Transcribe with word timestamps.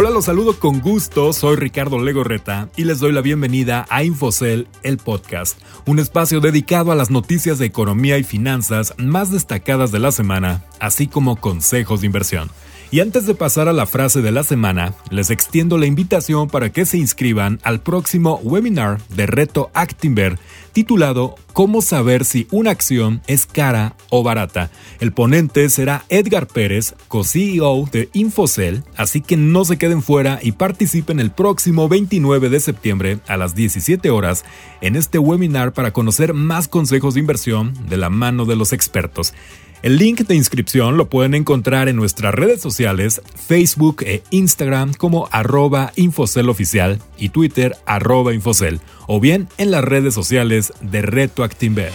Hola, 0.00 0.08
los 0.08 0.24
saludo 0.24 0.58
con 0.58 0.80
gusto, 0.80 1.30
soy 1.34 1.56
Ricardo 1.56 1.98
Legorreta 1.98 2.70
y 2.74 2.84
les 2.84 3.00
doy 3.00 3.12
la 3.12 3.20
bienvenida 3.20 3.84
a 3.90 4.02
Infocel, 4.02 4.66
el 4.82 4.96
podcast, 4.96 5.60
un 5.84 5.98
espacio 5.98 6.40
dedicado 6.40 6.90
a 6.90 6.94
las 6.94 7.10
noticias 7.10 7.58
de 7.58 7.66
economía 7.66 8.16
y 8.16 8.24
finanzas 8.24 8.94
más 8.96 9.30
destacadas 9.30 9.92
de 9.92 9.98
la 9.98 10.10
semana, 10.10 10.64
así 10.80 11.06
como 11.06 11.36
consejos 11.36 12.00
de 12.00 12.06
inversión. 12.06 12.48
Y 12.90 13.00
antes 13.00 13.26
de 13.26 13.34
pasar 13.34 13.68
a 13.68 13.74
la 13.74 13.84
frase 13.84 14.22
de 14.22 14.32
la 14.32 14.42
semana, 14.42 14.94
les 15.10 15.28
extiendo 15.28 15.76
la 15.76 15.84
invitación 15.84 16.48
para 16.48 16.70
que 16.70 16.86
se 16.86 16.96
inscriban 16.96 17.60
al 17.62 17.80
próximo 17.80 18.40
webinar 18.42 19.02
de 19.10 19.26
Reto 19.26 19.70
Actinver 19.74 20.38
titulado 20.72 21.34
Cómo 21.52 21.82
saber 21.82 22.24
si 22.24 22.46
una 22.50 22.70
acción 22.70 23.20
es 23.26 23.46
cara 23.46 23.96
o 24.08 24.22
barata. 24.22 24.70
El 25.00 25.12
ponente 25.12 25.68
será 25.68 26.04
Edgar 26.08 26.46
Pérez, 26.46 26.94
co-CEO 27.08 27.88
de 27.90 28.08
Infocel, 28.12 28.84
así 28.96 29.20
que 29.20 29.36
no 29.36 29.64
se 29.64 29.78
queden 29.78 30.02
fuera 30.02 30.38
y 30.42 30.52
participen 30.52 31.20
el 31.20 31.30
próximo 31.30 31.88
29 31.88 32.48
de 32.48 32.60
septiembre 32.60 33.18
a 33.26 33.36
las 33.36 33.54
17 33.54 34.10
horas 34.10 34.44
en 34.80 34.96
este 34.96 35.18
webinar 35.18 35.72
para 35.72 35.92
conocer 35.92 36.34
más 36.34 36.68
consejos 36.68 37.14
de 37.14 37.20
inversión 37.20 37.74
de 37.88 37.96
la 37.96 38.10
mano 38.10 38.44
de 38.44 38.56
los 38.56 38.72
expertos. 38.72 39.34
El 39.82 39.96
link 39.96 40.26
de 40.26 40.34
inscripción 40.34 40.98
lo 40.98 41.08
pueden 41.08 41.34
encontrar 41.34 41.88
en 41.88 41.96
nuestras 41.96 42.34
redes 42.34 42.60
sociales, 42.60 43.22
Facebook 43.34 44.02
e 44.02 44.22
Instagram 44.28 44.92
como 44.92 45.26
arroba 45.32 45.92
Infocel 45.96 46.50
y 47.16 47.30
Twitter 47.30 47.76
arroba 47.86 48.34
Infocel, 48.34 48.80
o 49.06 49.20
bien 49.20 49.48
en 49.56 49.70
las 49.70 49.82
redes 49.82 50.12
sociales 50.12 50.74
de 50.82 51.00
Reto 51.00 51.44
Actinver. 51.44 51.92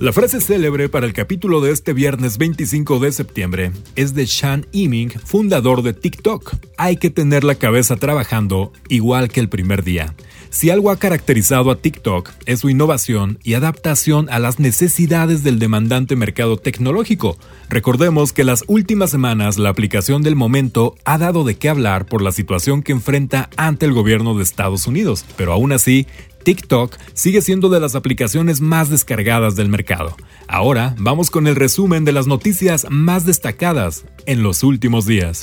La 0.00 0.12
frase 0.12 0.40
célebre 0.40 0.88
para 0.88 1.06
el 1.06 1.12
capítulo 1.12 1.60
de 1.60 1.70
este 1.70 1.92
viernes 1.92 2.36
25 2.36 2.98
de 2.98 3.12
septiembre 3.12 3.70
es 3.94 4.12
de 4.12 4.26
Sean 4.26 4.66
Iming, 4.72 5.10
fundador 5.10 5.82
de 5.82 5.92
TikTok. 5.92 6.56
Hay 6.76 6.96
que 6.96 7.10
tener 7.10 7.44
la 7.44 7.54
cabeza 7.54 7.96
trabajando 7.96 8.72
igual 8.88 9.28
que 9.28 9.38
el 9.38 9.48
primer 9.48 9.84
día. 9.84 10.14
Si 10.50 10.70
algo 10.70 10.90
ha 10.90 10.98
caracterizado 10.98 11.70
a 11.70 11.76
TikTok 11.76 12.30
es 12.46 12.60
su 12.60 12.70
innovación 12.70 13.38
y 13.42 13.54
adaptación 13.54 14.28
a 14.30 14.38
las 14.38 14.60
necesidades 14.60 15.42
del 15.42 15.58
demandante 15.58 16.16
mercado 16.16 16.56
tecnológico. 16.56 17.36
Recordemos 17.68 18.32
que 18.32 18.44
las 18.44 18.62
últimas 18.66 19.10
semanas 19.10 19.58
la 19.58 19.70
aplicación 19.70 20.22
del 20.22 20.36
momento 20.36 20.96
ha 21.04 21.18
dado 21.18 21.44
de 21.44 21.56
qué 21.56 21.68
hablar 21.68 22.06
por 22.06 22.20
la 22.20 22.30
situación 22.30 22.82
que 22.82 22.92
enfrenta 22.92 23.48
ante 23.56 23.86
el 23.86 23.92
gobierno 23.92 24.36
de 24.36 24.42
Estados 24.42 24.86
Unidos, 24.86 25.24
pero 25.36 25.52
aún 25.52 25.72
así 25.72 26.06
TikTok 26.44 26.96
sigue 27.14 27.40
siendo 27.40 27.70
de 27.70 27.80
las 27.80 27.94
aplicaciones 27.94 28.60
más 28.60 28.90
descargadas 28.90 29.56
del 29.56 29.68
mercado. 29.68 30.16
Ahora 30.46 30.94
vamos 30.98 31.30
con 31.30 31.46
el 31.46 31.56
resumen 31.56 32.04
de 32.04 32.12
las 32.12 32.26
noticias 32.26 32.86
más 32.90 33.24
destacadas 33.24 34.04
en 34.26 34.42
los 34.42 34.62
últimos 34.62 35.06
días. 35.06 35.40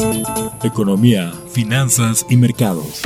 Economía, 0.64 1.34
finanzas 1.52 2.26
y 2.30 2.38
mercados. 2.38 3.02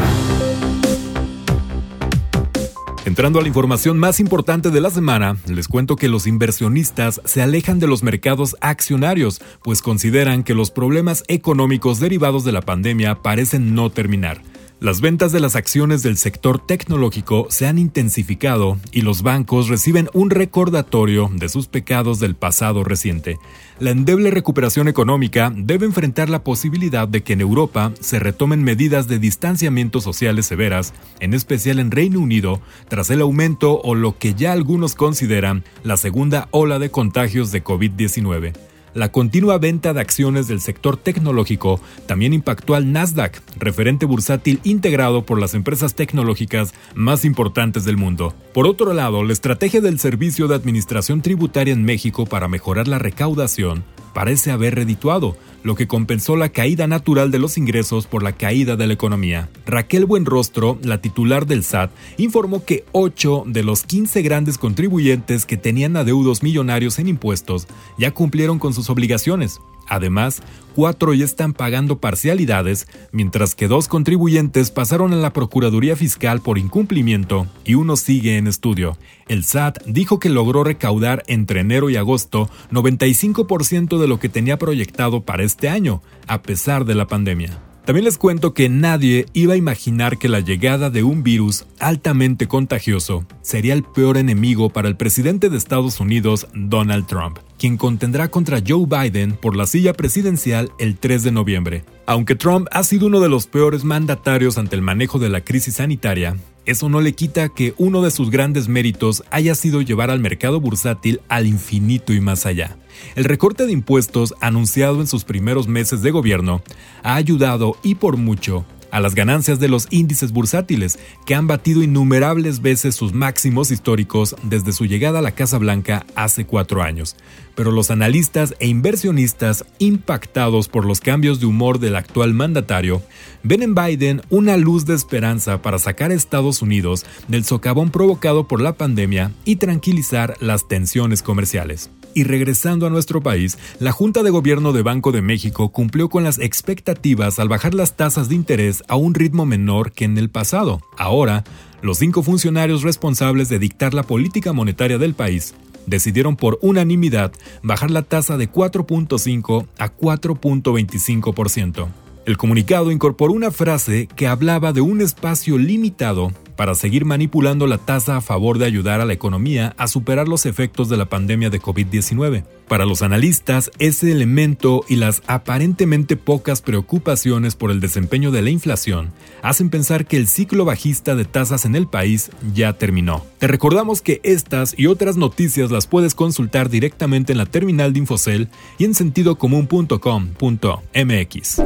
Entrando 3.05 3.39
a 3.39 3.43
la 3.43 3.47
información 3.47 3.99
más 3.99 4.19
importante 4.19 4.71
de 4.71 4.81
la 4.81 4.89
semana, 4.89 5.37
les 5.47 5.67
cuento 5.67 5.95
que 5.95 6.09
los 6.09 6.25
inversionistas 6.25 7.21
se 7.23 7.41
alejan 7.41 7.79
de 7.79 7.87
los 7.87 8.01
mercados 8.01 8.57
accionarios, 8.61 9.41
pues 9.63 9.81
consideran 9.83 10.43
que 10.43 10.55
los 10.55 10.71
problemas 10.71 11.23
económicos 11.27 11.99
derivados 11.99 12.43
de 12.43 12.51
la 12.51 12.61
pandemia 12.61 13.21
parecen 13.21 13.75
no 13.75 13.91
terminar. 13.91 14.41
Las 14.85 15.01
ventas 15.01 15.31
de 15.31 15.39
las 15.39 15.55
acciones 15.55 16.03
del 16.03 16.15
sector 16.15 16.63
tecnológico 16.63 17.47
se 17.49 17.65
han 17.65 17.79
intensificado 17.79 18.77
y 18.91 19.01
los 19.01 19.23
bancos 19.23 19.67
reciben 19.67 20.09
un 20.13 20.29
recordatorio 20.29 21.27
de 21.33 21.49
sus 21.49 21.65
pecados 21.65 22.19
del 22.19 22.35
pasado 22.35 22.83
reciente. 22.83 23.39
La 23.79 23.89
endeble 23.89 24.29
recuperación 24.29 24.87
económica 24.87 25.51
debe 25.55 25.87
enfrentar 25.87 26.29
la 26.29 26.43
posibilidad 26.43 27.07
de 27.07 27.23
que 27.23 27.33
en 27.33 27.41
Europa 27.41 27.93
se 27.99 28.19
retomen 28.19 28.63
medidas 28.63 29.07
de 29.07 29.17
distanciamiento 29.17 30.01
sociales 30.01 30.45
severas, 30.45 30.93
en 31.19 31.33
especial 31.33 31.79
en 31.79 31.89
Reino 31.89 32.19
Unido, 32.19 32.61
tras 32.87 33.09
el 33.09 33.21
aumento 33.21 33.81
o 33.81 33.95
lo 33.95 34.19
que 34.19 34.35
ya 34.35 34.51
algunos 34.51 34.93
consideran 34.93 35.63
la 35.83 35.97
segunda 35.97 36.47
ola 36.51 36.77
de 36.77 36.91
contagios 36.91 37.51
de 37.51 37.63
COVID-19 37.63 38.53
la 38.95 39.11
continua 39.11 39.59
venta 39.59 39.93
de 39.93 40.01
acciones 40.01 40.47
del 40.47 40.61
sector 40.61 40.97
tecnológico 40.97 41.79
también 42.07 42.33
impactó 42.33 42.73
al 42.73 42.91
Nasdaq, 42.91 43.41
referente 43.59 44.05
bursátil 44.05 44.59
integrado 44.63 45.25
por 45.25 45.39
las 45.39 45.53
empresas 45.53 45.93
tecnológicas 45.93 46.73
más 46.95 47.25
importantes 47.25 47.83
del 47.83 47.97
mundo. 47.97 48.33
Por 48.53 48.65
otro 48.65 48.93
lado, 48.93 49.23
la 49.23 49.33
estrategia 49.33 49.81
del 49.81 49.99
Servicio 49.99 50.47
de 50.47 50.55
Administración 50.55 51.21
Tributaria 51.21 51.73
en 51.73 51.83
México 51.83 52.25
para 52.25 52.47
mejorar 52.47 52.87
la 52.87 52.97
recaudación 52.97 53.83
parece 54.15 54.49
haber 54.49 54.75
redituado, 54.75 55.35
lo 55.61 55.75
que 55.75 55.87
compensó 55.87 56.37
la 56.37 56.47
caída 56.47 56.87
natural 56.87 57.31
de 57.31 57.37
los 57.37 57.57
ingresos 57.57 58.07
por 58.07 58.23
la 58.23 58.31
caída 58.31 58.77
de 58.77 58.87
la 58.87 58.93
economía. 58.93 59.49
Raquel 59.65 60.05
Buenrostro, 60.05 60.79
la 60.81 61.01
titular 61.01 61.45
del 61.45 61.65
SAT, 61.65 61.91
informó 62.17 62.63
que 62.63 62.85
8 62.93 63.43
de 63.45 63.63
los 63.63 63.83
15 63.83 64.21
grandes 64.21 64.57
contribuyentes 64.57 65.45
que 65.45 65.57
tenían 65.57 65.97
adeudos 65.97 66.43
millonarios 66.43 66.97
en 66.97 67.09
impuestos 67.09 67.67
ya 67.97 68.11
cumplieron 68.11 68.57
con 68.57 68.73
sus 68.73 68.89
obligaciones. 68.89 69.59
Además, 69.87 70.41
cuatro 70.75 71.13
ya 71.13 71.25
están 71.25 71.53
pagando 71.53 71.99
parcialidades, 71.99 72.87
mientras 73.11 73.55
que 73.55 73.67
dos 73.67 73.87
contribuyentes 73.87 74.71
pasaron 74.71 75.13
a 75.13 75.17
la 75.17 75.33
Procuraduría 75.33 75.95
Fiscal 75.95 76.41
por 76.41 76.57
incumplimiento 76.57 77.47
y 77.63 77.75
uno 77.75 77.95
sigue 77.95 78.37
en 78.37 78.47
estudio. 78.47 78.97
El 79.27 79.43
SAT 79.43 79.83
dijo 79.85 80.19
que 80.19 80.29
logró 80.29 80.63
recaudar 80.63 81.23
entre 81.27 81.61
enero 81.61 81.89
y 81.89 81.95
agosto 81.95 82.49
95% 82.71 83.97
de 83.97 84.07
lo 84.07 84.19
que 84.19 84.29
tenía 84.29 84.57
proyectado 84.57 85.21
para 85.23 85.43
este 85.43 85.69
año, 85.69 86.01
a 86.27 86.41
pesar 86.41 86.85
de 86.85 86.95
la 86.95 87.07
pandemia. 87.07 87.64
También 87.85 88.05
les 88.05 88.17
cuento 88.17 88.55
que 88.55 88.67
nadie 88.67 89.27
iba 89.33 89.53
a 89.53 89.57
imaginar 89.57 90.17
que 90.17 90.27
la 90.27 90.39
llegada 90.39 90.89
de 90.89 91.03
un 91.03 91.21
virus 91.21 91.67
altamente 91.79 92.47
contagioso 92.47 93.27
sería 93.43 93.75
el 93.75 93.83
peor 93.83 94.17
enemigo 94.17 94.71
para 94.71 94.87
el 94.87 94.97
presidente 94.97 95.51
de 95.51 95.57
Estados 95.57 95.99
Unidos, 95.99 96.47
Donald 96.55 97.05
Trump, 97.05 97.37
quien 97.59 97.77
contendrá 97.77 98.29
contra 98.29 98.59
Joe 98.67 98.87
Biden 98.87 99.33
por 99.33 99.55
la 99.55 99.67
silla 99.67 99.93
presidencial 99.93 100.71
el 100.79 100.97
3 100.97 101.21
de 101.21 101.31
noviembre. 101.31 101.85
Aunque 102.07 102.33
Trump 102.33 102.67
ha 102.71 102.83
sido 102.83 103.05
uno 103.05 103.19
de 103.19 103.29
los 103.29 103.45
peores 103.45 103.83
mandatarios 103.83 104.57
ante 104.57 104.75
el 104.75 104.81
manejo 104.81 105.19
de 105.19 105.29
la 105.29 105.41
crisis 105.41 105.75
sanitaria, 105.75 106.37
eso 106.65 106.89
no 106.89 107.01
le 107.01 107.13
quita 107.13 107.49
que 107.49 107.73
uno 107.77 108.01
de 108.01 108.11
sus 108.11 108.29
grandes 108.29 108.67
méritos 108.67 109.23
haya 109.31 109.55
sido 109.55 109.81
llevar 109.81 110.09
al 110.09 110.19
mercado 110.19 110.59
bursátil 110.59 111.21
al 111.29 111.47
infinito 111.47 112.13
y 112.13 112.21
más 112.21 112.45
allá. 112.45 112.77
El 113.15 113.25
recorte 113.25 113.65
de 113.65 113.71
impuestos 113.71 114.33
anunciado 114.41 115.01
en 115.01 115.07
sus 115.07 115.23
primeros 115.23 115.67
meses 115.67 116.01
de 116.01 116.11
gobierno 116.11 116.61
ha 117.03 117.15
ayudado 117.15 117.77
y 117.83 117.95
por 117.95 118.17
mucho 118.17 118.65
a 118.91 118.99
las 118.99 119.15
ganancias 119.15 119.59
de 119.59 119.67
los 119.67 119.87
índices 119.89 120.31
bursátiles, 120.31 120.99
que 121.25 121.35
han 121.35 121.47
batido 121.47 121.83
innumerables 121.83 122.61
veces 122.61 122.95
sus 122.95 123.13
máximos 123.13 123.71
históricos 123.71 124.35
desde 124.43 124.73
su 124.73 124.85
llegada 124.85 125.19
a 125.19 125.21
la 125.21 125.31
Casa 125.31 125.57
Blanca 125.57 126.05
hace 126.15 126.45
cuatro 126.45 126.81
años. 126.81 127.15
Pero 127.55 127.71
los 127.71 127.91
analistas 127.91 128.55
e 128.59 128.67
inversionistas 128.67 129.65
impactados 129.79 130.67
por 130.67 130.85
los 130.85 130.99
cambios 130.99 131.39
de 131.39 131.45
humor 131.45 131.79
del 131.79 131.95
actual 131.95 132.33
mandatario 132.33 133.01
ven 133.43 133.63
en 133.63 133.75
Biden 133.75 134.21
una 134.29 134.57
luz 134.57 134.85
de 134.85 134.95
esperanza 134.95 135.61
para 135.61 135.79
sacar 135.79 136.11
a 136.11 136.15
Estados 136.15 136.61
Unidos 136.61 137.05
del 137.27 137.45
socavón 137.45 137.91
provocado 137.91 138.47
por 138.47 138.61
la 138.61 138.73
pandemia 138.73 139.31
y 139.45 139.57
tranquilizar 139.57 140.35
las 140.39 140.67
tensiones 140.67 141.21
comerciales. 141.21 141.89
Y 142.17 142.23
regresando 142.23 142.87
a 142.87 142.89
nuestro 142.89 143.21
país, 143.21 143.57
la 143.77 143.91
Junta 143.91 144.23
de 144.23 144.29
Gobierno 144.29 144.71
de 144.71 144.83
Banco 144.83 145.11
de 145.11 145.21
México 145.21 145.67
cumplió 145.67 146.07
con 146.07 146.23
las 146.23 146.39
expectativas 146.39 147.39
al 147.39 147.49
bajar 147.49 147.73
las 147.73 147.97
tasas 147.97 148.29
de 148.29 148.35
interés 148.35 148.83
a 148.87 148.95
un 148.95 149.13
ritmo 149.13 149.45
menor 149.45 149.91
que 149.91 150.05
en 150.05 150.17
el 150.17 150.29
pasado. 150.29 150.81
Ahora, 150.97 151.43
los 151.81 151.97
cinco 151.97 152.23
funcionarios 152.23 152.83
responsables 152.83 153.49
de 153.49 153.59
dictar 153.59 153.93
la 153.93 154.03
política 154.03 154.53
monetaria 154.53 154.97
del 154.97 155.13
país 155.13 155.55
decidieron 155.87 156.37
por 156.37 156.57
unanimidad 156.61 157.33
bajar 157.63 157.91
la 157.91 158.03
tasa 158.03 158.37
de 158.37 158.49
4.5 158.49 159.67
a 159.77 159.93
4.25%. 159.93 161.87
El 162.25 162.37
comunicado 162.37 162.91
incorporó 162.91 163.33
una 163.33 163.51
frase 163.51 164.07
que 164.15 164.27
hablaba 164.27 164.71
de 164.71 164.79
un 164.79 165.01
espacio 165.01 165.57
limitado 165.57 166.31
para 166.55 166.75
seguir 166.75 167.05
manipulando 167.05 167.67
la 167.67 167.77
tasa 167.77 168.17
a 168.17 168.21
favor 168.21 168.57
de 168.57 168.65
ayudar 168.65 169.01
a 169.01 169.05
la 169.05 169.13
economía 169.13 169.73
a 169.77 169.87
superar 169.87 170.27
los 170.27 170.45
efectos 170.45 170.89
de 170.89 170.97
la 170.97 171.05
pandemia 171.05 171.49
de 171.49 171.61
COVID-19. 171.61 172.43
Para 172.67 172.85
los 172.85 173.01
analistas, 173.01 173.71
ese 173.77 174.11
elemento 174.11 174.83
y 174.89 174.95
las 174.95 175.21
aparentemente 175.27 176.17
pocas 176.17 176.61
preocupaciones 176.61 177.55
por 177.55 177.71
el 177.71 177.79
desempeño 177.79 178.31
de 178.31 178.41
la 178.41 178.49
inflación 178.49 179.11
hacen 179.43 179.69
pensar 179.69 180.07
que 180.07 180.17
el 180.17 180.27
ciclo 180.27 180.65
bajista 180.65 181.15
de 181.15 181.25
tasas 181.25 181.65
en 181.65 181.75
el 181.75 181.87
país 181.87 182.31
ya 182.53 182.73
terminó. 182.73 183.23
Te 183.37 183.47
recordamos 183.47 184.01
que 184.01 184.21
estas 184.23 184.73
y 184.77 184.87
otras 184.87 185.17
noticias 185.17 185.69
las 185.71 185.87
puedes 185.87 186.15
consultar 186.15 186.69
directamente 186.69 187.33
en 187.33 187.37
la 187.37 187.45
terminal 187.45 187.93
de 187.93 187.99
Infocel 187.99 188.49
y 188.77 188.85
en 188.85 188.95
sentidocomún.com.mx. 188.95 191.61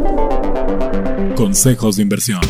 Consejos 1.35 1.95
de 1.95 2.01
inversión. 2.01 2.41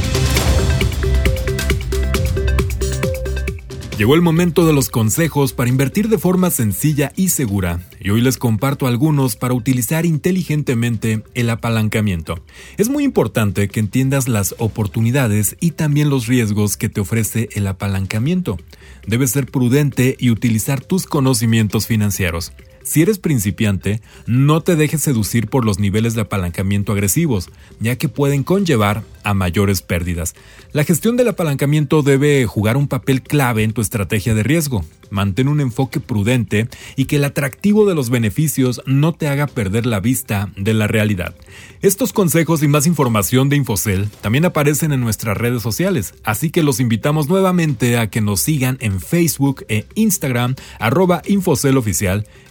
Llegó 3.99 4.15
el 4.15 4.21
momento 4.21 4.65
de 4.65 4.71
los 4.71 4.87
consejos 4.87 5.51
para 5.51 5.69
invertir 5.69 6.07
de 6.07 6.17
forma 6.17 6.51
sencilla 6.51 7.11
y 7.17 7.27
segura, 7.27 7.81
y 7.99 8.11
hoy 8.11 8.21
les 8.21 8.37
comparto 8.37 8.87
algunos 8.87 9.35
para 9.35 9.53
utilizar 9.53 10.05
inteligentemente 10.05 11.21
el 11.33 11.49
apalancamiento. 11.49 12.41
Es 12.77 12.87
muy 12.87 13.03
importante 13.03 13.67
que 13.67 13.81
entiendas 13.81 14.29
las 14.29 14.55
oportunidades 14.57 15.57
y 15.59 15.71
también 15.71 16.09
los 16.09 16.27
riesgos 16.27 16.77
que 16.77 16.87
te 16.87 17.01
ofrece 17.01 17.49
el 17.51 17.67
apalancamiento. 17.67 18.57
Debes 19.05 19.31
ser 19.31 19.47
prudente 19.47 20.15
y 20.17 20.29
utilizar 20.29 20.79
tus 20.79 21.05
conocimientos 21.05 21.85
financieros. 21.85 22.53
Si 22.89 23.03
eres 23.03 23.19
principiante, 23.19 24.01
no 24.25 24.61
te 24.61 24.75
dejes 24.75 25.03
seducir 25.03 25.47
por 25.47 25.63
los 25.63 25.77
niveles 25.77 26.15
de 26.15 26.21
apalancamiento 26.21 26.91
agresivos, 26.91 27.51
ya 27.79 27.97
que 27.97 28.09
pueden 28.09 28.41
conllevar 28.41 29.03
a 29.23 29.35
mayores 29.35 29.83
pérdidas. 29.83 30.33
La 30.71 30.83
gestión 30.83 31.15
del 31.15 31.27
apalancamiento 31.27 32.01
debe 32.01 32.43
jugar 32.47 32.77
un 32.77 32.87
papel 32.87 33.21
clave 33.21 33.63
en 33.63 33.73
tu 33.73 33.81
estrategia 33.81 34.33
de 34.33 34.41
riesgo. 34.41 34.83
Mantén 35.11 35.47
un 35.47 35.59
enfoque 35.59 35.99
prudente 35.99 36.67
y 36.95 37.05
que 37.05 37.15
el 37.15 37.23
atractivo 37.23 37.87
de 37.87 37.95
los 37.95 38.09
beneficios 38.09 38.81
no 38.85 39.13
te 39.13 39.27
haga 39.27 39.47
perder 39.47 39.87
la 39.87 39.99
vista 39.99 40.51
de 40.55 40.73
la 40.73 40.87
realidad. 40.87 41.35
Estos 41.81 42.13
consejos 42.13 42.61
y 42.61 42.67
más 42.67 42.85
información 42.85 43.49
de 43.49 43.55
Infocel 43.55 44.09
también 44.21 44.45
aparecen 44.45 44.91
en 44.91 45.01
nuestras 45.01 45.35
redes 45.35 45.63
sociales, 45.63 46.13
así 46.23 46.51
que 46.51 46.61
los 46.61 46.79
invitamos 46.79 47.27
nuevamente 47.27 47.97
a 47.97 48.09
que 48.09 48.21
nos 48.21 48.41
sigan 48.41 48.77
en 48.81 48.99
Facebook 48.99 49.65
e 49.67 49.85
Instagram 49.95 50.55
arroba 50.79 51.21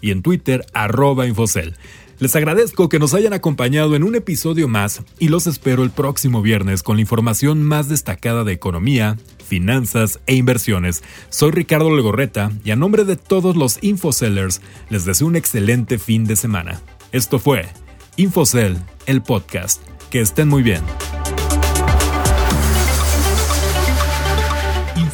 y 0.01 0.11
en 0.11 0.23
Twitter 0.29 0.67
Infocel. 1.27 1.75
Les 2.19 2.37
agradezco 2.37 2.91
que 2.91 2.99
nos 2.99 3.15
hayan 3.15 3.33
acompañado 3.33 3.97
en 3.97 4.03
un 4.03 4.15
episodio 4.15 4.69
más 4.69 5.01
y 5.19 5.29
los 5.29 5.47
espero 5.47 5.83
el 5.83 5.91
próximo 5.91 6.43
viernes 6.43 6.83
con 6.83 6.97
la 6.97 7.01
información 7.01 7.63
más 7.63 7.89
destacada 7.89 8.45
de 8.45 8.53
economía, 8.53 9.17
finanzas 9.43 10.21
e 10.27 10.35
inversiones. 10.35 11.03
Soy 11.31 11.53
Ricardo 11.53 11.97
Legorreta 11.97 12.53
y 12.63 12.73
a 12.73 12.77
nombre 12.77 13.07
de 13.07 13.17
todos 13.17 13.57
los 13.57 13.83
Infocellers 13.83 14.61
les 14.91 15.07
deseo 15.07 15.29
un 15.29 15.37
excelente 15.37 15.99
fin 15.99 16.27
de 16.27 16.37
semana. 16.37 16.83
Esto 17.11 17.39
fue 17.39 17.67
Infocell, 18.17 18.77
el 19.07 19.23
podcast. 19.23 19.81
Que 20.11 20.21
estén 20.21 20.49
muy 20.49 20.63
bien. 20.63 20.83